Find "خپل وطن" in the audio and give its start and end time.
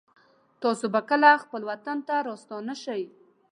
1.43-1.97